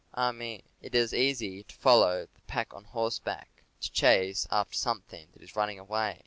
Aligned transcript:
Ah, 0.15 0.31
me! 0.31 0.63
it 0.81 0.95
is 0.95 1.13
easy 1.13 1.61
to 1.61 1.75
follow 1.75 2.25
the 2.33 2.41
pack 2.47 2.73
on 2.73 2.85
horseback— 2.85 3.61
to 3.81 3.91
chase 3.91 4.47
after 4.49 4.73
some 4.73 5.01
thing 5.01 5.27
that 5.33 5.43
is 5.43 5.55
running 5.55 5.77
away. 5.77 6.19